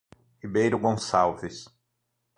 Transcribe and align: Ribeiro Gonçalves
Ribeiro 0.41 0.79
Gonçalves 0.79 1.67